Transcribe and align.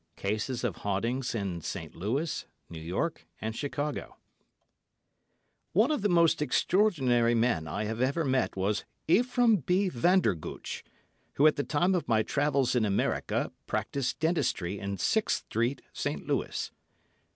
CASES 0.15 0.63
OF 0.63 0.75
HAUNTINGS 0.77 1.35
IN 1.35 1.61
ST. 1.61 1.93
LOUIS, 1.93 2.47
NEW 2.71 2.81
YORK, 2.81 3.27
AND 3.39 3.53
CHICAGO 3.53 4.15
One 5.73 5.91
of 5.91 6.01
the 6.01 6.09
most 6.09 6.41
extraordinary 6.41 7.35
men 7.35 7.67
I 7.67 7.83
have 7.83 8.01
ever 8.01 8.25
met 8.25 8.55
was 8.55 8.83
Ephraim 9.07 9.57
B. 9.57 9.89
Vandergooch, 9.89 10.81
who, 11.33 11.45
at 11.45 11.55
the 11.55 11.63
time 11.63 11.93
of 11.93 12.07
my 12.07 12.23
travels 12.23 12.75
in 12.75 12.83
America, 12.83 13.51
practised 13.67 14.17
dentistry 14.17 14.79
in 14.79 14.97
6th 14.97 15.29
Street, 15.45 15.83
St. 15.93 16.25
Louis. 16.25 16.71